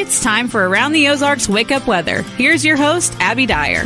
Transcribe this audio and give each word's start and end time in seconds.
It's 0.00 0.22
time 0.22 0.46
for 0.46 0.64
Around 0.64 0.92
the 0.92 1.08
Ozarks 1.08 1.48
Wake 1.48 1.72
Up 1.72 1.88
Weather. 1.88 2.22
Here's 2.22 2.64
your 2.64 2.76
host, 2.76 3.16
Abby 3.18 3.46
Dyer. 3.46 3.82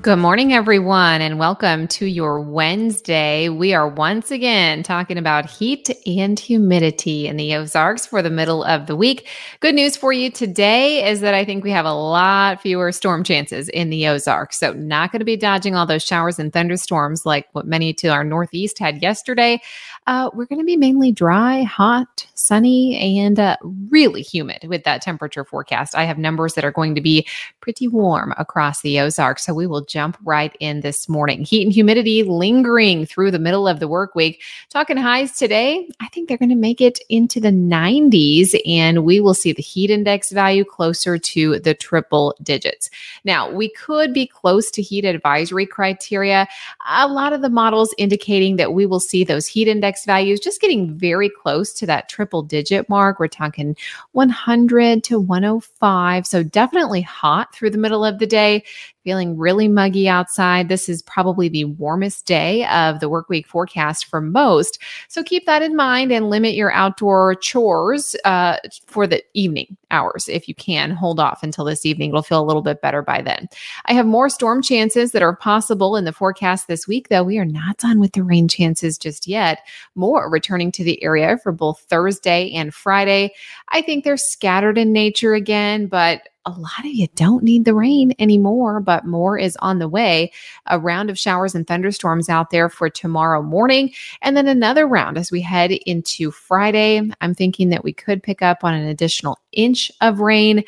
Good 0.00 0.20
morning, 0.20 0.54
everyone, 0.54 1.20
and 1.20 1.38
welcome 1.38 1.86
to 1.88 2.06
your 2.06 2.40
Wednesday. 2.40 3.50
We 3.50 3.74
are 3.74 3.86
once 3.86 4.30
again 4.30 4.82
talking 4.82 5.18
about 5.18 5.50
heat 5.50 5.90
and 6.06 6.40
humidity 6.40 7.26
in 7.26 7.36
the 7.36 7.54
Ozarks 7.56 8.06
for 8.06 8.22
the 8.22 8.30
middle 8.30 8.64
of 8.64 8.86
the 8.86 8.96
week. 8.96 9.28
Good 9.60 9.74
news 9.74 9.94
for 9.94 10.10
you 10.10 10.30
today 10.30 11.06
is 11.06 11.20
that 11.20 11.34
I 11.34 11.44
think 11.44 11.62
we 11.62 11.70
have 11.72 11.84
a 11.84 11.92
lot 11.92 12.62
fewer 12.62 12.90
storm 12.90 13.22
chances 13.22 13.68
in 13.68 13.90
the 13.90 14.08
Ozarks. 14.08 14.58
So, 14.58 14.72
not 14.72 15.12
going 15.12 15.20
to 15.20 15.26
be 15.26 15.36
dodging 15.36 15.76
all 15.76 15.84
those 15.84 16.02
showers 16.02 16.38
and 16.38 16.50
thunderstorms 16.50 17.26
like 17.26 17.48
what 17.52 17.66
many 17.66 17.92
to 17.92 18.08
our 18.08 18.24
northeast 18.24 18.78
had 18.78 19.02
yesterday. 19.02 19.60
Uh, 20.06 20.30
we're 20.32 20.46
going 20.46 20.58
to 20.58 20.64
be 20.64 20.76
mainly 20.76 21.12
dry, 21.12 21.62
hot, 21.64 22.26
sunny, 22.34 22.96
and 23.18 23.38
uh, 23.38 23.56
really 23.90 24.22
humid 24.22 24.64
with 24.64 24.84
that 24.84 25.02
temperature 25.02 25.44
forecast. 25.44 25.94
I 25.94 26.04
have 26.04 26.18
numbers 26.18 26.54
that 26.54 26.64
are 26.64 26.72
going 26.72 26.94
to 26.94 27.00
be 27.00 27.26
pretty 27.62 27.88
warm 27.88 28.34
across 28.36 28.82
the 28.82 29.00
Ozarks. 29.00 29.46
So, 29.46 29.54
we 29.54 29.66
will 29.66 29.84
jump 29.84 30.18
right 30.24 30.54
in 30.60 30.80
this 30.80 31.08
morning. 31.08 31.44
Heat 31.44 31.62
and 31.62 31.72
humidity 31.72 32.22
lingering 32.22 33.06
through 33.06 33.30
the 33.30 33.38
middle 33.38 33.66
of 33.66 33.80
the 33.80 33.88
work 33.88 34.14
week. 34.14 34.42
Talking 34.68 34.98
highs 34.98 35.32
today, 35.32 35.88
I 36.00 36.08
think 36.08 36.28
they're 36.28 36.36
going 36.36 36.48
to 36.50 36.54
make 36.56 36.80
it 36.80 36.98
into 37.08 37.40
the 37.40 37.48
90s, 37.48 38.54
and 38.66 39.04
we 39.04 39.20
will 39.20 39.34
see 39.34 39.52
the 39.52 39.62
heat 39.62 39.90
index 39.90 40.30
value 40.30 40.64
closer 40.64 41.16
to 41.16 41.58
the 41.60 41.74
triple 41.74 42.34
digits. 42.42 42.90
Now, 43.24 43.50
we 43.50 43.70
could 43.70 44.12
be 44.12 44.26
close 44.26 44.70
to 44.72 44.82
heat 44.82 45.04
advisory 45.04 45.66
criteria. 45.66 46.48
A 46.88 47.08
lot 47.08 47.32
of 47.32 47.42
the 47.42 47.48
models 47.48 47.94
indicating 47.96 48.56
that 48.56 48.72
we 48.72 48.86
will 48.86 49.00
see 49.00 49.24
those 49.24 49.46
heat 49.46 49.68
index 49.68 50.04
values 50.04 50.40
just 50.40 50.60
getting 50.60 50.92
very 50.92 51.30
close 51.30 51.72
to 51.74 51.86
that 51.86 52.08
triple 52.08 52.42
digit 52.42 52.88
mark. 52.88 53.20
We're 53.20 53.28
talking 53.28 53.76
100 54.12 55.04
to 55.04 55.20
105. 55.20 56.26
So 56.26 56.42
definitely 56.42 57.02
hot 57.02 57.51
through 57.52 57.70
the 57.70 57.78
middle 57.78 58.04
of 58.04 58.18
the 58.18 58.26
day 58.26 58.64
feeling 59.04 59.36
really 59.36 59.68
muggy 59.68 60.08
outside. 60.08 60.68
This 60.68 60.88
is 60.88 61.02
probably 61.02 61.48
the 61.48 61.64
warmest 61.64 62.26
day 62.26 62.66
of 62.66 63.00
the 63.00 63.08
work 63.08 63.28
week 63.28 63.46
forecast 63.46 64.06
for 64.06 64.20
most. 64.20 64.78
So 65.08 65.22
keep 65.22 65.46
that 65.46 65.62
in 65.62 65.76
mind 65.76 66.12
and 66.12 66.30
limit 66.30 66.54
your 66.54 66.72
outdoor 66.72 67.34
chores 67.36 68.16
uh, 68.24 68.58
for 68.86 69.06
the 69.06 69.22
evening 69.34 69.76
hours 69.90 70.28
if 70.28 70.48
you 70.48 70.54
can. 70.54 70.90
Hold 70.90 71.20
off 71.20 71.42
until 71.42 71.64
this 71.64 71.84
evening. 71.84 72.10
It'll 72.10 72.22
feel 72.22 72.42
a 72.42 72.46
little 72.46 72.62
bit 72.62 72.80
better 72.80 73.02
by 73.02 73.22
then. 73.22 73.48
I 73.86 73.92
have 73.92 74.06
more 74.06 74.28
storm 74.28 74.62
chances 74.62 75.12
that 75.12 75.22
are 75.22 75.36
possible 75.36 75.96
in 75.96 76.04
the 76.04 76.12
forecast 76.12 76.68
this 76.68 76.88
week, 76.88 77.08
though 77.08 77.24
we 77.24 77.38
are 77.38 77.44
not 77.44 77.78
done 77.78 78.00
with 78.00 78.12
the 78.12 78.22
rain 78.22 78.48
chances 78.48 78.98
just 78.98 79.26
yet. 79.26 79.60
More 79.94 80.30
returning 80.30 80.72
to 80.72 80.84
the 80.84 81.02
area 81.02 81.38
for 81.42 81.52
both 81.52 81.80
Thursday 81.88 82.50
and 82.52 82.74
Friday. 82.74 83.32
I 83.68 83.82
think 83.82 84.04
they're 84.04 84.16
scattered 84.16 84.78
in 84.78 84.92
nature 84.92 85.34
again, 85.34 85.86
but 85.86 86.22
a 86.44 86.50
lot 86.50 86.80
of 86.80 86.86
you 86.86 87.06
don't 87.14 87.44
need 87.44 87.64
the 87.64 87.74
rain 87.74 88.14
anymore, 88.18 88.80
but 88.80 88.91
more 89.04 89.38
is 89.38 89.56
on 89.60 89.78
the 89.78 89.88
way. 89.88 90.32
A 90.66 90.78
round 90.78 91.10
of 91.10 91.18
showers 91.18 91.54
and 91.54 91.66
thunderstorms 91.66 92.28
out 92.28 92.50
there 92.50 92.68
for 92.68 92.88
tomorrow 92.88 93.42
morning, 93.42 93.92
and 94.20 94.36
then 94.36 94.48
another 94.48 94.86
round 94.86 95.18
as 95.18 95.30
we 95.30 95.40
head 95.40 95.72
into 95.72 96.30
Friday. 96.30 97.00
I'm 97.20 97.34
thinking 97.34 97.70
that 97.70 97.84
we 97.84 97.92
could 97.92 98.22
pick 98.22 98.42
up 98.42 98.64
on 98.64 98.74
an 98.74 98.86
additional 98.86 99.38
inch 99.52 99.90
of 100.00 100.20
rain. 100.20 100.64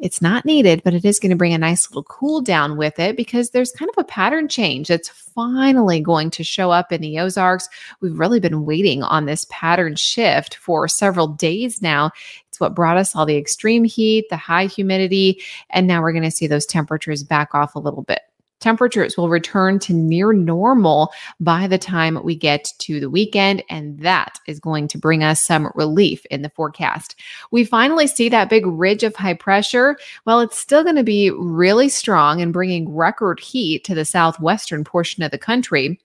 It's 0.00 0.20
not 0.20 0.44
needed, 0.44 0.82
but 0.82 0.92
it 0.92 1.04
is 1.04 1.20
going 1.20 1.30
to 1.30 1.36
bring 1.36 1.54
a 1.54 1.58
nice 1.58 1.88
little 1.88 2.02
cool 2.02 2.40
down 2.40 2.76
with 2.76 2.98
it 2.98 3.16
because 3.16 3.50
there's 3.50 3.72
kind 3.72 3.88
of 3.88 3.96
a 3.96 4.06
pattern 4.06 4.48
change 4.48 4.88
that's 4.88 5.08
finally 5.08 6.00
going 6.00 6.30
to 6.30 6.44
show 6.44 6.70
up 6.70 6.92
in 6.92 7.00
the 7.00 7.18
Ozarks. 7.18 7.68
We've 8.00 8.18
really 8.18 8.40
been 8.40 8.64
waiting 8.64 9.02
on 9.02 9.26
this 9.26 9.46
pattern 9.50 9.94
shift 9.94 10.56
for 10.56 10.88
several 10.88 11.28
days 11.28 11.80
now. 11.80 12.10
It's 12.54 12.60
what 12.60 12.76
brought 12.76 12.96
us 12.96 13.16
all 13.16 13.26
the 13.26 13.36
extreme 13.36 13.82
heat, 13.82 14.26
the 14.30 14.36
high 14.36 14.66
humidity, 14.66 15.42
and 15.70 15.88
now 15.88 16.00
we're 16.00 16.12
going 16.12 16.22
to 16.22 16.30
see 16.30 16.46
those 16.46 16.64
temperatures 16.64 17.24
back 17.24 17.52
off 17.52 17.74
a 17.74 17.80
little 17.80 18.02
bit. 18.02 18.20
Temperatures 18.60 19.16
will 19.16 19.28
return 19.28 19.80
to 19.80 19.92
near 19.92 20.32
normal 20.32 21.12
by 21.40 21.66
the 21.66 21.78
time 21.78 22.22
we 22.22 22.36
get 22.36 22.72
to 22.78 23.00
the 23.00 23.10
weekend, 23.10 23.64
and 23.70 23.98
that 23.98 24.38
is 24.46 24.60
going 24.60 24.86
to 24.86 24.98
bring 24.98 25.24
us 25.24 25.42
some 25.42 25.68
relief 25.74 26.24
in 26.26 26.42
the 26.42 26.50
forecast. 26.50 27.16
We 27.50 27.64
finally 27.64 28.06
see 28.06 28.28
that 28.28 28.50
big 28.50 28.64
ridge 28.64 29.02
of 29.02 29.16
high 29.16 29.34
pressure. 29.34 29.96
Well, 30.24 30.38
it's 30.38 30.56
still 30.56 30.84
going 30.84 30.94
to 30.94 31.02
be 31.02 31.32
really 31.32 31.88
strong 31.88 32.40
and 32.40 32.52
bringing 32.52 32.94
record 32.94 33.40
heat 33.40 33.82
to 33.86 33.96
the 33.96 34.04
southwestern 34.04 34.84
portion 34.84 35.24
of 35.24 35.32
the 35.32 35.38
country. 35.38 35.98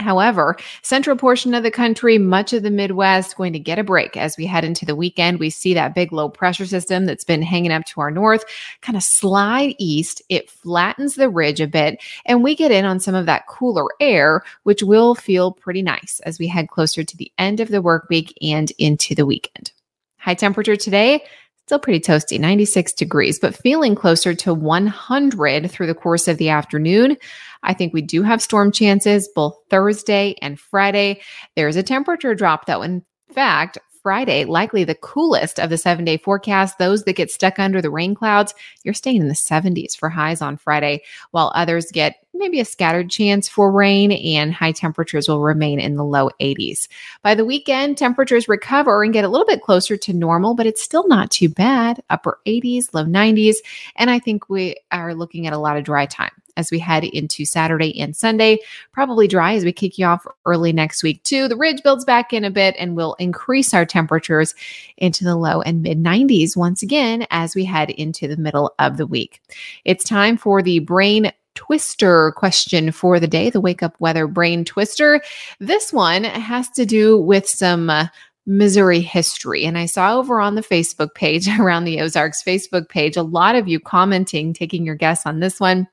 However, 0.00 0.56
central 0.82 1.16
portion 1.16 1.54
of 1.54 1.64
the 1.64 1.72
country, 1.72 2.18
much 2.18 2.52
of 2.52 2.62
the 2.62 2.70
Midwest, 2.70 3.36
going 3.36 3.52
to 3.52 3.58
get 3.58 3.80
a 3.80 3.84
break 3.84 4.16
as 4.16 4.36
we 4.36 4.46
head 4.46 4.64
into 4.64 4.86
the 4.86 4.94
weekend. 4.94 5.40
We 5.40 5.50
see 5.50 5.74
that 5.74 5.94
big 5.94 6.12
low 6.12 6.28
pressure 6.28 6.66
system 6.66 7.04
that's 7.04 7.24
been 7.24 7.42
hanging 7.42 7.72
up 7.72 7.84
to 7.86 8.00
our 8.00 8.10
north 8.10 8.44
kind 8.80 8.96
of 8.96 9.02
slide 9.02 9.74
east. 9.78 10.22
It 10.28 10.50
flattens 10.50 11.16
the 11.16 11.28
ridge 11.28 11.60
a 11.60 11.66
bit, 11.66 12.00
and 12.26 12.44
we 12.44 12.54
get 12.54 12.70
in 12.70 12.84
on 12.84 13.00
some 13.00 13.16
of 13.16 13.26
that 13.26 13.48
cooler 13.48 13.88
air, 13.98 14.44
which 14.62 14.84
will 14.84 15.16
feel 15.16 15.52
pretty 15.52 15.82
nice 15.82 16.20
as 16.20 16.38
we 16.38 16.46
head 16.46 16.68
closer 16.68 17.02
to 17.02 17.16
the 17.16 17.32
end 17.36 17.58
of 17.58 17.68
the 17.68 17.82
work 17.82 18.08
week 18.08 18.32
and 18.40 18.70
into 18.78 19.16
the 19.16 19.26
weekend. 19.26 19.72
High 20.18 20.34
temperature 20.34 20.76
today, 20.76 21.24
Still 21.68 21.78
pretty 21.78 22.00
toasty, 22.00 22.40
96 22.40 22.94
degrees, 22.94 23.38
but 23.38 23.54
feeling 23.54 23.94
closer 23.94 24.32
to 24.32 24.54
100 24.54 25.70
through 25.70 25.86
the 25.86 25.94
course 25.94 26.26
of 26.26 26.38
the 26.38 26.48
afternoon. 26.48 27.18
I 27.62 27.74
think 27.74 27.92
we 27.92 28.00
do 28.00 28.22
have 28.22 28.40
storm 28.40 28.72
chances 28.72 29.28
both 29.34 29.54
Thursday 29.68 30.34
and 30.40 30.58
Friday. 30.58 31.20
There's 31.56 31.76
a 31.76 31.82
temperature 31.82 32.34
drop, 32.34 32.64
though. 32.64 32.80
In 32.80 33.04
fact, 33.34 33.76
Friday, 34.08 34.46
likely 34.46 34.84
the 34.84 34.94
coolest 34.94 35.60
of 35.60 35.68
the 35.68 35.76
seven 35.76 36.02
day 36.02 36.16
forecast. 36.16 36.78
Those 36.78 37.04
that 37.04 37.12
get 37.12 37.30
stuck 37.30 37.58
under 37.58 37.82
the 37.82 37.90
rain 37.90 38.14
clouds, 38.14 38.54
you're 38.82 38.94
staying 38.94 39.20
in 39.20 39.28
the 39.28 39.34
70s 39.34 39.94
for 39.94 40.08
highs 40.08 40.40
on 40.40 40.56
Friday, 40.56 41.02
while 41.32 41.52
others 41.54 41.92
get 41.92 42.24
maybe 42.32 42.58
a 42.58 42.64
scattered 42.64 43.10
chance 43.10 43.50
for 43.50 43.70
rain 43.70 44.10
and 44.10 44.54
high 44.54 44.72
temperatures 44.72 45.28
will 45.28 45.42
remain 45.42 45.78
in 45.78 45.96
the 45.96 46.04
low 46.06 46.30
80s. 46.40 46.88
By 47.20 47.34
the 47.34 47.44
weekend, 47.44 47.98
temperatures 47.98 48.48
recover 48.48 49.02
and 49.02 49.12
get 49.12 49.26
a 49.26 49.28
little 49.28 49.46
bit 49.46 49.60
closer 49.60 49.98
to 49.98 50.14
normal, 50.14 50.54
but 50.54 50.64
it's 50.64 50.82
still 50.82 51.06
not 51.06 51.30
too 51.30 51.50
bad. 51.50 52.02
Upper 52.08 52.38
80s, 52.46 52.94
low 52.94 53.04
90s. 53.04 53.56
And 53.96 54.08
I 54.08 54.20
think 54.20 54.48
we 54.48 54.76
are 54.90 55.14
looking 55.14 55.46
at 55.46 55.52
a 55.52 55.58
lot 55.58 55.76
of 55.76 55.84
dry 55.84 56.06
time 56.06 56.32
as 56.58 56.70
we 56.70 56.78
head 56.78 57.04
into 57.04 57.44
Saturday 57.44 57.98
and 57.98 58.14
Sunday. 58.14 58.58
Probably 58.92 59.26
dry 59.26 59.54
as 59.54 59.64
we 59.64 59.72
kick 59.72 59.96
you 59.96 60.04
off 60.04 60.26
early 60.44 60.72
next 60.72 61.02
week, 61.02 61.22
too. 61.22 61.48
The 61.48 61.56
ridge 61.56 61.82
builds 61.82 62.04
back 62.04 62.32
in 62.32 62.44
a 62.44 62.50
bit 62.50 62.74
and 62.78 62.96
will 62.96 63.14
increase 63.14 63.72
our 63.72 63.86
temperatures 63.86 64.54
into 64.96 65.24
the 65.24 65.36
low 65.36 65.62
and 65.62 65.82
mid 65.82 66.02
90s 66.02 66.56
once 66.56 66.82
again 66.82 67.26
as 67.30 67.54
we 67.54 67.64
head 67.64 67.90
into 67.90 68.28
the 68.28 68.36
middle 68.36 68.74
of 68.78 68.96
the 68.96 69.06
week. 69.06 69.40
It's 69.84 70.04
time 70.04 70.36
for 70.36 70.60
the 70.60 70.80
brain 70.80 71.32
twister 71.54 72.32
question 72.36 72.92
for 72.92 73.18
the 73.18 73.26
day, 73.26 73.50
the 73.50 73.60
wake 73.60 73.82
up 73.82 73.96
weather 73.98 74.26
brain 74.28 74.64
twister. 74.64 75.20
This 75.58 75.92
one 75.92 76.24
has 76.24 76.68
to 76.70 76.86
do 76.86 77.18
with 77.18 77.48
some 77.48 77.90
uh, 77.90 78.06
Missouri 78.48 79.00
history. 79.00 79.64
And 79.64 79.76
I 79.76 79.86
saw 79.86 80.16
over 80.16 80.40
on 80.40 80.54
the 80.54 80.62
Facebook 80.62 81.14
page, 81.14 81.46
around 81.60 81.84
the 81.84 82.00
Ozarks 82.00 82.42
Facebook 82.42 82.88
page, 82.88 83.16
a 83.16 83.22
lot 83.22 83.54
of 83.54 83.68
you 83.68 83.78
commenting, 83.78 84.54
taking 84.54 84.84
your 84.84 84.94
guess 84.94 85.26
on 85.26 85.40
this 85.40 85.60
one. 85.60 85.86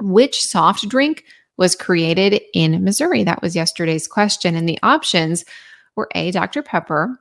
Which 0.00 0.42
soft 0.42 0.88
drink 0.88 1.24
was 1.56 1.76
created 1.76 2.40
in 2.54 2.82
Missouri? 2.82 3.22
That 3.22 3.42
was 3.42 3.54
yesterday's 3.54 4.08
question. 4.08 4.56
And 4.56 4.68
the 4.68 4.78
options 4.82 5.44
were 5.96 6.08
A, 6.14 6.30
Dr. 6.30 6.62
Pepper, 6.62 7.18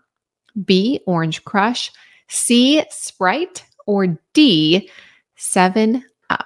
B, 0.65 1.01
Orange 1.05 1.43
Crush, 1.43 1.91
C, 2.27 2.83
Sprite, 2.89 3.65
or 3.85 4.17
D, 4.33 4.89
7 5.35 6.03
Up. 6.29 6.45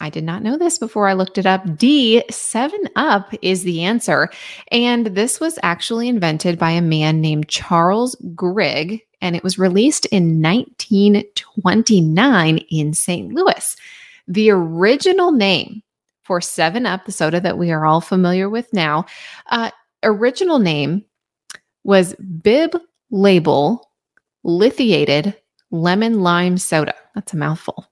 I 0.00 0.10
did 0.10 0.24
not 0.24 0.42
know 0.42 0.56
this 0.56 0.78
before 0.78 1.06
I 1.08 1.12
looked 1.12 1.38
it 1.38 1.46
up. 1.46 1.76
D, 1.76 2.24
7 2.30 2.80
Up 2.96 3.32
is 3.42 3.62
the 3.62 3.84
answer. 3.84 4.30
And 4.72 5.06
this 5.08 5.38
was 5.40 5.58
actually 5.62 6.08
invented 6.08 6.58
by 6.58 6.70
a 6.70 6.80
man 6.80 7.20
named 7.20 7.48
Charles 7.48 8.16
Grigg, 8.34 9.02
and 9.20 9.36
it 9.36 9.44
was 9.44 9.58
released 9.58 10.06
in 10.06 10.40
1929 10.40 12.58
in 12.70 12.94
St. 12.94 13.34
Louis. 13.34 13.76
The 14.28 14.50
original 14.50 15.32
name 15.32 15.82
for 16.22 16.40
7 16.42 16.84
Up, 16.84 17.06
the 17.06 17.12
soda 17.12 17.40
that 17.40 17.56
we 17.56 17.70
are 17.70 17.86
all 17.86 18.02
familiar 18.02 18.50
with 18.50 18.70
now, 18.74 19.06
uh, 19.46 19.70
original 20.02 20.58
name 20.58 21.04
was 21.82 22.14
Bib 22.42 22.76
Label 23.10 23.90
Lithiated 24.44 25.34
Lemon 25.70 26.20
Lime 26.20 26.58
Soda. 26.58 26.94
That's 27.14 27.32
a 27.32 27.38
mouthful. 27.38 27.86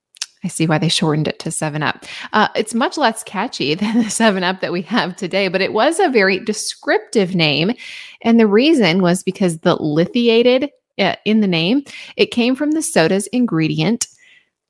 I 0.45 0.49
see 0.49 0.67
why 0.67 0.77
they 0.77 0.91
shortened 0.91 1.27
it 1.27 1.39
to 1.41 1.51
7 1.51 1.83
Up. 1.83 2.05
Uh, 2.35 2.49
it's 2.55 2.75
much 2.75 2.99
less 2.99 3.23
catchy 3.25 3.75
than 3.77 4.03
the 4.03 4.11
7 4.11 4.45
Up 4.45 4.61
that 4.61 4.73
we 4.73 4.83
have 4.83 5.17
today, 5.17 5.49
but 5.49 5.63
it 5.63 5.73
was 5.73 5.99
a 5.99 6.11
very 6.11 6.39
descriptive 6.39 7.35
name. 7.35 7.73
And 8.21 8.39
the 8.39 8.47
reason 8.47 9.01
was 9.01 9.23
because 9.23 9.61
the 9.61 9.77
lithiated 9.77 10.71
uh, 10.99 11.17
in 11.25 11.41
the 11.41 11.47
name, 11.47 11.83
it 12.17 12.27
came 12.27 12.55
from 12.55 12.73
the 12.73 12.83
soda's 12.83 13.27
ingredient, 13.29 14.07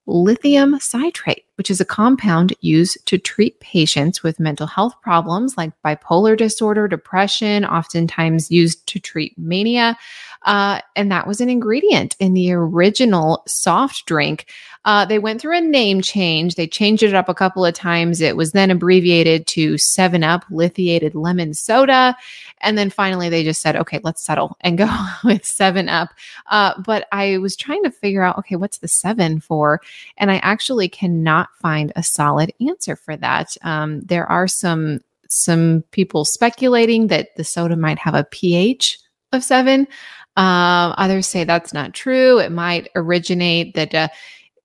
lithium 0.06 0.78
citrate. 0.78 1.45
Which 1.56 1.70
is 1.70 1.80
a 1.80 1.84
compound 1.84 2.54
used 2.60 3.04
to 3.06 3.18
treat 3.18 3.58
patients 3.60 4.22
with 4.22 4.40
mental 4.40 4.66
health 4.66 4.94
problems 5.02 5.56
like 5.56 5.72
bipolar 5.84 6.36
disorder, 6.36 6.88
depression, 6.88 7.64
oftentimes 7.64 8.50
used 8.50 8.86
to 8.86 9.00
treat 9.00 9.36
mania. 9.38 9.96
Uh, 10.42 10.80
and 10.94 11.10
that 11.10 11.26
was 11.26 11.40
an 11.40 11.50
ingredient 11.50 12.14
in 12.20 12.34
the 12.34 12.52
original 12.52 13.42
soft 13.46 14.06
drink. 14.06 14.46
Uh, 14.84 15.04
they 15.04 15.18
went 15.18 15.40
through 15.40 15.56
a 15.56 15.60
name 15.60 16.00
change. 16.00 16.54
They 16.54 16.68
changed 16.68 17.02
it 17.02 17.12
up 17.12 17.28
a 17.28 17.34
couple 17.34 17.66
of 17.66 17.74
times. 17.74 18.20
It 18.20 18.36
was 18.36 18.52
then 18.52 18.70
abbreviated 18.70 19.48
to 19.48 19.76
7 19.76 20.22
Up 20.22 20.44
lithiated 20.48 21.16
lemon 21.16 21.54
soda. 21.54 22.16
And 22.60 22.78
then 22.78 22.90
finally, 22.90 23.28
they 23.28 23.42
just 23.42 23.60
said, 23.60 23.74
okay, 23.74 23.98
let's 24.04 24.24
settle 24.24 24.56
and 24.60 24.78
go 24.78 24.88
with 25.24 25.44
7 25.44 25.88
Up. 25.88 26.10
Uh, 26.46 26.80
but 26.82 27.08
I 27.10 27.38
was 27.38 27.56
trying 27.56 27.82
to 27.82 27.90
figure 27.90 28.22
out, 28.22 28.38
okay, 28.38 28.54
what's 28.54 28.78
the 28.78 28.88
seven 28.88 29.40
for? 29.40 29.80
And 30.18 30.30
I 30.30 30.36
actually 30.38 30.88
cannot 30.88 31.45
find 31.60 31.92
a 31.96 32.02
solid 32.02 32.52
answer 32.66 32.96
for 32.96 33.16
that. 33.16 33.56
Um, 33.62 34.00
there 34.00 34.26
are 34.30 34.48
some 34.48 35.00
some 35.28 35.82
people 35.90 36.24
speculating 36.24 37.08
that 37.08 37.34
the 37.36 37.44
soda 37.44 37.76
might 37.76 37.98
have 37.98 38.14
a 38.14 38.24
pH 38.30 38.98
of 39.32 39.42
seven. 39.42 39.88
Um, 40.36 40.94
others 40.98 41.26
say 41.26 41.44
that's 41.44 41.72
not 41.72 41.94
true. 41.94 42.38
It 42.38 42.52
might 42.52 42.88
originate 42.94 43.74
that 43.74 43.94
uh, 43.94 44.08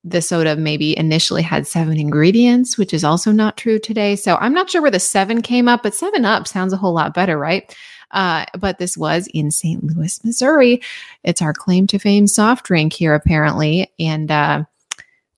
the 0.03 0.21
soda 0.21 0.55
maybe 0.55 0.97
initially 0.97 1.41
had 1.41 1.67
seven 1.67 1.99
ingredients, 1.99 2.77
which 2.77 2.93
is 2.93 3.03
also 3.03 3.31
not 3.31 3.57
true 3.57 3.79
today. 3.79 4.15
So 4.15 4.35
I'm 4.35 4.53
not 4.53 4.69
sure 4.69 4.81
where 4.81 4.91
the 4.91 4.99
seven 4.99 5.41
came 5.41 5.67
up, 5.67 5.83
but 5.83 5.95
seven 5.95 6.25
up 6.25 6.47
sounds 6.47 6.73
a 6.73 6.77
whole 6.77 6.93
lot 6.93 7.13
better, 7.13 7.37
right? 7.37 7.75
Uh, 8.11 8.45
but 8.59 8.77
this 8.77 8.97
was 8.97 9.27
in 9.33 9.51
St. 9.51 9.83
Louis, 9.83 10.23
Missouri. 10.23 10.81
It's 11.23 11.41
our 11.41 11.53
claim 11.53 11.87
to 11.87 11.99
fame 11.99 12.27
soft 12.27 12.65
drink 12.65 12.93
here, 12.93 13.13
apparently. 13.13 13.91
And 13.99 14.29
uh, 14.29 14.63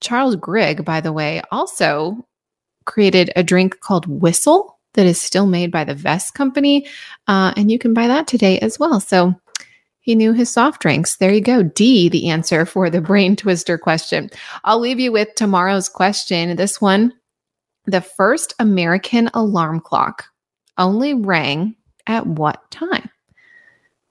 Charles 0.04 0.36
Grigg, 0.36 0.86
by 0.86 1.02
the 1.02 1.14
way, 1.14 1.42
also 1.52 2.28
created 2.86 3.32
a 3.36 3.44
drink 3.44 3.80
called 3.80 4.06
Whistle 4.06 4.78
that 4.94 5.06
is 5.06 5.20
still 5.20 5.48
made 5.48 5.72
by 5.72 5.84
the 5.84 5.96
Vess 5.96 6.32
Company. 6.32 6.86
Uh, 7.28 7.54
and 7.58 7.72
you 7.72 7.80
can 7.80 7.94
buy 7.94 8.08
that 8.08 8.28
today 8.28 8.60
as 8.60 8.78
well. 8.78 9.00
So 9.00 9.34
he 10.02 10.16
knew 10.16 10.34
his 10.34 10.50
soft 10.52 10.82
drinks. 10.82 11.16
There 11.16 11.32
you 11.32 11.42
go. 11.42 11.64
D, 11.64 12.10
the 12.10 12.30
answer 12.30 12.66
for 12.66 12.90
the 12.90 13.02
brain 13.02 13.36
twister 13.38 13.78
question. 13.78 14.30
I'll 14.64 14.80
leave 14.80 15.00
you 15.00 15.12
with 15.12 15.34
tomorrow's 15.36 15.90
question. 15.90 16.56
This 16.56 16.80
one 16.80 17.14
the 17.86 18.02
first 18.02 18.54
American 18.60 19.30
alarm 19.34 19.82
clock 19.82 20.26
only 20.78 21.14
rang 21.14 21.76
at 22.08 22.26
what 22.26 22.72
time? 22.72 23.10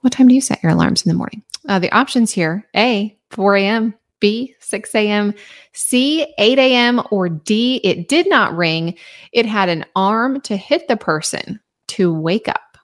What 0.00 0.12
time 0.12 0.29
do 0.29 0.35
you 0.35 0.41
set 0.41 0.62
your 0.62 0.73
alarms 0.73 1.05
in 1.05 1.09
the 1.09 1.17
morning? 1.17 1.43
Uh, 1.69 1.79
the 1.79 1.93
options 1.93 2.33
here 2.33 2.67
A, 2.77 3.17
4 3.31 3.56
a.m., 3.56 3.94
B, 4.22 4.54
6 4.60 4.94
a.m., 4.94 5.34
C, 5.72 6.32
8 6.38 6.58
a.m., 6.58 7.02
or 7.10 7.28
D, 7.28 7.80
it 7.82 8.08
did 8.08 8.28
not 8.28 8.56
ring. 8.56 8.96
It 9.32 9.44
had 9.44 9.69
an 9.69 9.84
arm 9.96 10.40
to 10.42 10.56
hit 10.56 10.86
the 10.86 10.96
person 10.96 11.60
to 11.88 12.14
wake 12.14 12.48
up. 12.48 12.78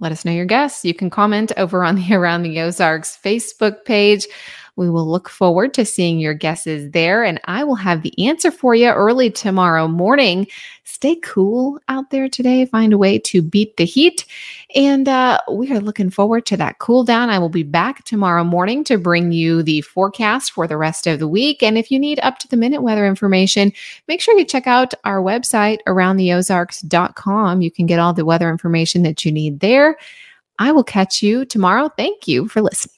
Let 0.00 0.12
us 0.12 0.24
know 0.24 0.30
your 0.30 0.46
guess. 0.46 0.84
You 0.84 0.94
can 0.94 1.10
comment 1.10 1.50
over 1.56 1.82
on 1.82 1.96
the 1.96 2.14
Around 2.14 2.44
the 2.44 2.60
Ozarks 2.60 3.18
Facebook 3.22 3.84
page. 3.84 4.26
We 4.78 4.88
will 4.88 5.10
look 5.10 5.28
forward 5.28 5.74
to 5.74 5.84
seeing 5.84 6.20
your 6.20 6.34
guesses 6.34 6.92
there, 6.92 7.24
and 7.24 7.40
I 7.46 7.64
will 7.64 7.74
have 7.74 8.02
the 8.02 8.26
answer 8.26 8.52
for 8.52 8.76
you 8.76 8.88
early 8.88 9.28
tomorrow 9.28 9.88
morning. 9.88 10.46
Stay 10.84 11.16
cool 11.16 11.80
out 11.88 12.10
there 12.10 12.28
today. 12.28 12.64
Find 12.64 12.92
a 12.92 12.98
way 12.98 13.18
to 13.18 13.42
beat 13.42 13.76
the 13.76 13.84
heat. 13.84 14.24
And 14.76 15.08
uh, 15.08 15.40
we 15.50 15.72
are 15.72 15.80
looking 15.80 16.10
forward 16.10 16.46
to 16.46 16.56
that 16.58 16.78
cool 16.78 17.02
down. 17.02 17.28
I 17.28 17.40
will 17.40 17.48
be 17.48 17.64
back 17.64 18.04
tomorrow 18.04 18.44
morning 18.44 18.84
to 18.84 18.98
bring 18.98 19.32
you 19.32 19.64
the 19.64 19.80
forecast 19.80 20.52
for 20.52 20.68
the 20.68 20.76
rest 20.76 21.08
of 21.08 21.18
the 21.18 21.28
week. 21.28 21.60
And 21.60 21.76
if 21.76 21.90
you 21.90 21.98
need 21.98 22.20
up 22.20 22.38
to 22.38 22.48
the 22.48 22.56
minute 22.56 22.80
weather 22.80 23.04
information, 23.04 23.72
make 24.06 24.20
sure 24.20 24.38
you 24.38 24.44
check 24.44 24.68
out 24.68 24.94
our 25.04 25.20
website, 25.20 25.78
aroundtheozarks.com. 25.88 27.62
You 27.62 27.70
can 27.72 27.86
get 27.86 27.98
all 27.98 28.12
the 28.12 28.24
weather 28.24 28.48
information 28.48 29.02
that 29.02 29.24
you 29.24 29.32
need 29.32 29.58
there. 29.58 29.98
I 30.60 30.70
will 30.70 30.84
catch 30.84 31.20
you 31.20 31.44
tomorrow. 31.44 31.90
Thank 31.96 32.28
you 32.28 32.46
for 32.46 32.62
listening. 32.62 32.97